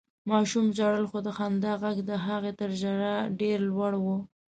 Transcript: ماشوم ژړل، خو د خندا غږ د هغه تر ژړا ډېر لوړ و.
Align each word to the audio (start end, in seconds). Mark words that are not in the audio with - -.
ماشوم 0.29 0.65
ژړل، 0.77 1.05
خو 1.11 1.17
د 1.27 1.29
خندا 1.37 1.73
غږ 1.83 1.97
د 2.09 2.11
هغه 2.27 2.51
تر 2.59 2.69
ژړا 2.81 3.15
ډېر 3.39 3.57
لوړ 3.73 3.93
و. 4.03 4.05